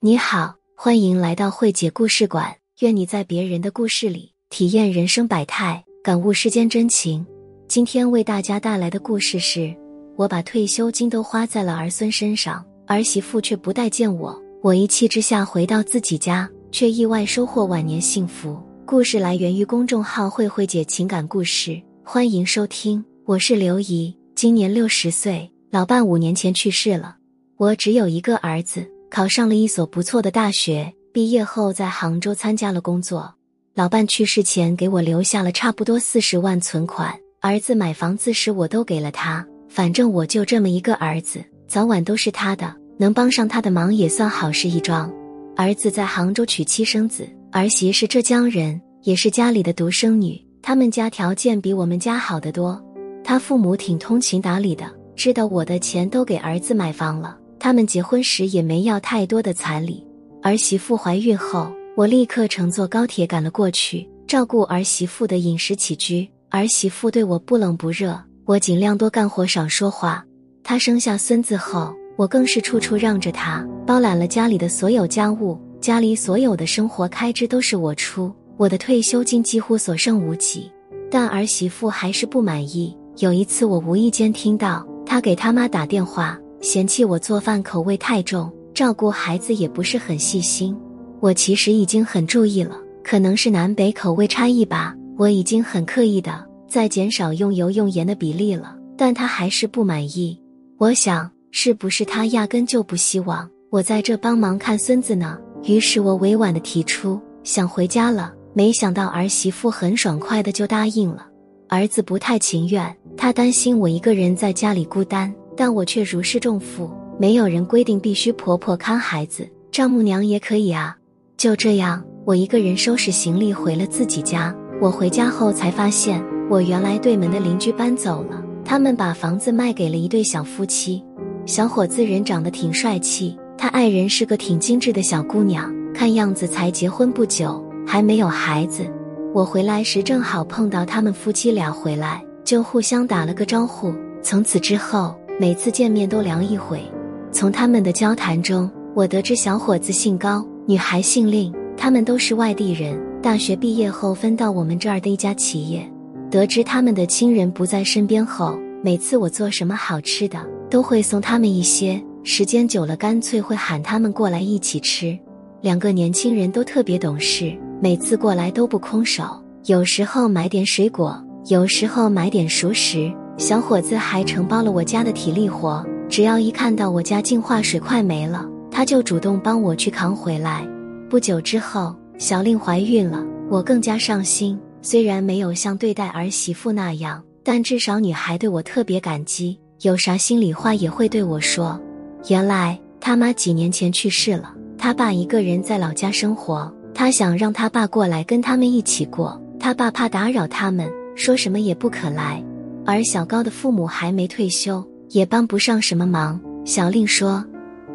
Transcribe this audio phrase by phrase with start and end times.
[0.00, 2.54] 你好，欢迎来到慧姐故事馆。
[2.78, 7.26] 愿你在别人的故事里体验人生百态，感悟世间真情。
[7.66, 9.74] 今天为大家带来的故事是：
[10.14, 14.40] 我把退休金都花在了儿孙身上，儿媳妇却不待见我。
[14.62, 18.56] 我一气之下回到自己家，却意外收获晚年幸福。
[18.86, 23.04] 故事来源于公众号“慧慧姐情感故事”，欢迎收听。
[23.24, 27.16] 我是刘怡，今年六十岁，老伴五年前去世了。
[27.56, 28.88] 我只有一个儿子。
[29.10, 33.34] 考上了一所不错的大学，毕业后在杭州参加了工作。
[33.74, 39.46] 老伴去世前给我留下了差不多四十万存款，儿子买房子时我都给了他。
[39.68, 45.12] 反正我就这么一个儿子，早晚都是他的，能帮上他的忙也算好事一桩。
[45.56, 50.42] 儿子在杭州娶妻生子，儿媳是浙江人，也是家里的独生女。
[50.62, 52.82] 他们家条件比我们家好得多，
[53.22, 57.38] 他父母挺通情达理的，知道我的钱都给儿子买房了。
[57.58, 60.04] 他们结婚时也没要太多的彩礼。
[60.42, 66.28] 儿媳妇怀孕后，我立刻乘坐高铁赶了过去，照顾儿媳妇的饮食起居。
[66.50, 70.24] 儿媳妇对我不冷不热，我尽量多干活少说话。
[70.62, 78.32] 她生下孙子后，我更是处处让着她，包揽了家里的所有家务，家里所有的生活开支都是我出。
[78.56, 80.70] 我的退休金几乎所剩无几，
[81.10, 82.96] 但儿媳妇还是不满意。
[83.18, 86.38] 有一次，我无意间听到她给他妈打电话。
[86.60, 90.76] 嫌弃我做饭口味太重，照顾孩子也不是很细心。
[91.20, 94.94] 我其实已经很注意了，可能是南北口味差异吧。
[95.16, 100.40] 我已经很刻意的在减少用油用盐的比例了，但他还是不满意。
[100.78, 105.38] 我想，是不是他压根就不希望我在这帮忙看孙子呢？
[105.64, 111.26] 于是我委婉的提出想回家了，没想到儿媳妇很爽快的就答应了。
[111.68, 115.34] 儿子不太情愿，他担心我一个人在家里孤单。
[115.58, 120.96] 但我却如释重负，没有人规定必须婆婆看孩子，丈母娘也可以啊。
[121.36, 124.54] 就这样，我一个人收拾行李回了自己家。
[124.80, 131.04] 我回家后才发现，我原来对门的邻居搬走了，他们把房子卖给了一对小夫妻。
[131.44, 138.86] 小伙子人长得挺帅气，他爱人是个挺精致的小姑娘，看样子才结婚不久，还没有孩子。
[139.34, 143.92] 我回来时正好碰到他们夫妻俩回来，就互相打了个招呼。
[144.22, 145.17] 从此之后。
[145.40, 146.82] 每次见面都聊一会，
[147.30, 155.88] 从他们的交谈中，我得知小伙子姓高，女孩姓令，他们都是外地人，大学毕业后分到我们这儿的一家企业。
[156.28, 162.02] 得知他们的亲人不在身边后，每次我做什么好吃的，都会送他们一些。
[162.24, 165.16] 时间久了，干脆会喊他们过来一起吃。
[165.60, 171.16] 两个年轻人都特别懂事，每次过来都不空手，有时候买点水果，
[171.46, 173.08] 有时候买点熟食。
[173.38, 180.66] 小伙子还承包了我家的体力活，只要一看到我家净化水快没了，他就主动帮我去扛回来。
[181.08, 184.58] 不久之后，小令怀孕了，我更加上心。
[184.82, 191.80] 虽然没有像对待儿媳妇那样，但至少女孩对我特别感激，有啥心里话也会对我说。
[192.28, 202.42] 原来他妈几年前去世了，他爸一个人在老家生活，他想让他爸过来跟他们一起过，他爸怕打扰他们，说什么也不可来。
[202.90, 206.40] 而小高的父母还没退休，也帮不上什么忙。
[206.64, 207.44] 小令说：“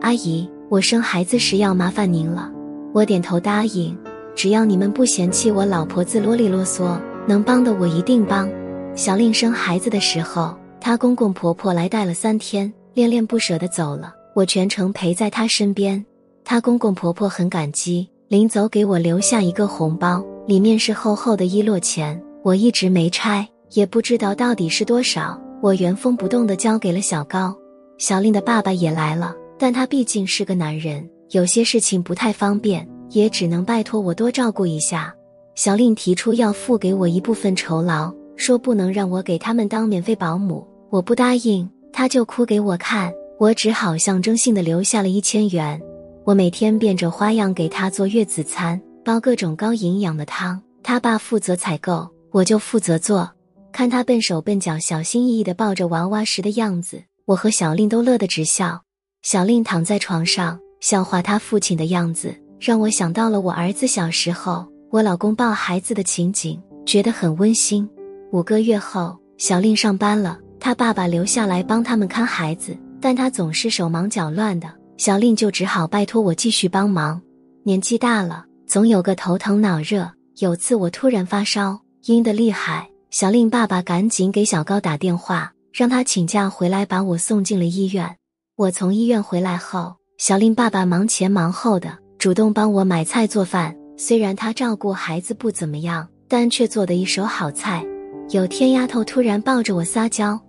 [0.01, 2.51] 阿姨，我生孩子时要麻烦您了。”
[2.93, 3.97] 我点头答应，
[4.35, 6.95] 只要你们不嫌弃我老婆子啰里啰嗦，
[7.27, 8.47] 能帮的我一定帮。
[8.95, 16.05] 小令生孩子的时候，她公公婆婆来带了三天，恋恋不舍的走了，我全程陪在她身边。
[16.43, 23.49] 她公公婆婆很感激，临走给我留下一个红包，里面是厚厚的一摞钱，我一直没拆。
[23.73, 27.55] 也不知道到底是多少，我原封不动的交给了小高。
[27.97, 35.13] 小令的爸爸也来了，但他毕竟是个男人，有些事情不太方便，也只能拜托我多照顾一下。
[35.55, 45.81] 小令提出要付给我一部分酬劳，说不能让我给他们当免费保姆，我不答应，他就哭给我看，我只好象征性的留下了一千元。
[46.25, 53.29] 我每天变着花样给他做月子餐，煲各种高营养的汤，他爸负责采购，我就负责做。
[53.73, 58.79] 看他笨手笨脚、小心翼翼地抱着娃娃时的样子，我和小令都乐得直笑。
[59.23, 67.89] 小令躺在床上笑话他父亲的样子，让我想到了我儿子小时候我老公抱孩子的情景，觉得很温馨。
[68.31, 77.19] 五个月后，小令上班了，他爸爸留下来帮他们看孩子，但他总是手忙脚乱的，小令就只好拜托我继续帮忙。
[77.63, 82.87] 年纪大了，总有个头疼脑热，有次我突然发烧，阴得厉害。
[83.13, 88.17] 小令爸爸赶紧给小高打电话，让他请假回来把我送进了医院。
[88.55, 93.77] 我从医院回来后，小令爸爸忙前忙后的，主动帮我买菜做饭。
[93.97, 97.85] 虽然他照顾孩子不怎么样，但却做的一手好菜。
[98.31, 100.41] 有天，丫头突然抱着我撒娇：“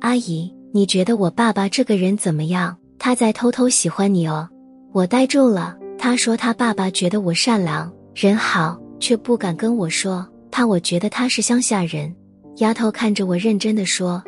[0.00, 2.76] 阿姨，你觉得我爸爸这个人怎么样？
[2.98, 4.46] 他在偷偷喜欢你哦。”
[4.92, 5.74] 我呆住了。
[5.96, 10.26] 他说他爸爸觉得我善良人好，却不敢跟我说，
[10.60, 12.14] 怕我觉得他是乡下人。
[12.56, 14.22] 丫头看着我认真的说：“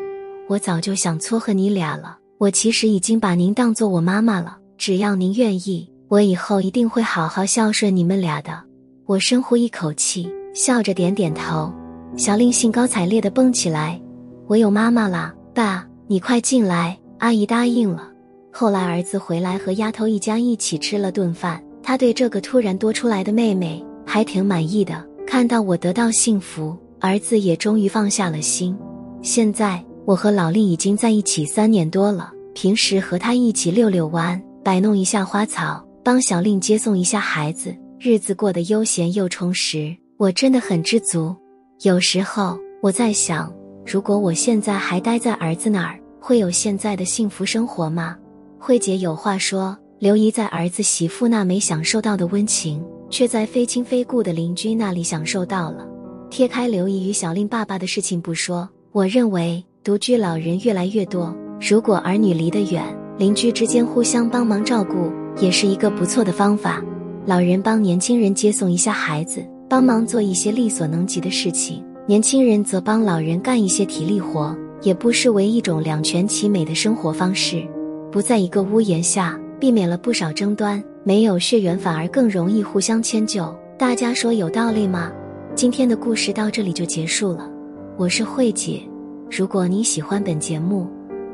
[0.48, 2.16] 我早就想撮合你俩了。
[2.38, 4.56] 我其实已经把您当做我妈妈了。
[4.78, 8.64] 只要您愿意，我以后一定会好好孝顺你们俩的。”
[9.04, 11.70] 我深呼一口气，笑着点点头。
[12.16, 14.00] 小令兴高采烈的蹦起来
[14.48, 15.34] ：“我有妈妈啦！
[15.52, 18.08] 爸，你快进来。”阿姨答应了。
[18.50, 21.62] 后来儿子回来，和丫头一家一起吃了顿饭。
[21.82, 25.06] 他对这个突然多出来的妹妹还挺满意的。
[25.32, 28.76] 看到我得到幸福，儿子也终于放下了心。
[29.22, 39.96] 现在我和老令已经在一起三年多了，平时和他一起遛遛弯，摆弄一下花草，帮小令接送一下孩子，日子过得悠闲又充实。
[40.18, 41.34] 我真的很知足。
[41.80, 43.50] 有时候我在想，
[43.86, 48.18] 如果我现在还待在儿子那儿，会有现在的幸福生活吗？
[48.58, 55.86] 慧姐有话说：刘姨在儿子媳妇那没享受到的温情，却在非亲非故的邻居那里享受到了。
[56.28, 62.84] 撇开刘姨与小令爸爸的事情不说，我认为独居老人越来越多，如果儿女离得远，
[63.16, 65.08] 邻居之间互相帮忙照顾，
[65.40, 66.82] 也是一个不错的方法。
[67.24, 69.40] 老人帮年轻人接送一下孩子。
[69.68, 74.52] 帮忙做一些力所能及的事情，年轻人则帮老人干一些体力活，
[74.82, 77.64] 也不失为一种两全其美的生活方式。
[78.10, 83.56] 不在一个屋檐下，避免了不少争端，没有血缘反而更容易互相迁就。
[83.78, 85.12] 大家说有道理吗？
[85.54, 87.48] 今天的故事到这里就结束了。
[87.96, 88.82] 我是慧姐，
[89.30, 90.88] 如果你喜欢本节目，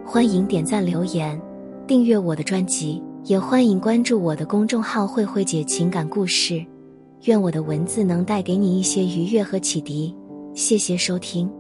[0.05, 1.41] 欢迎点赞、留言、
[1.87, 6.63] 订阅我的专辑，也欢迎关注我的公众号“慧慧姐情感故事”。
[7.25, 10.15] 愿我的文字能带给你一些愉悦和启迪，
[10.53, 11.51] 谢谢收听。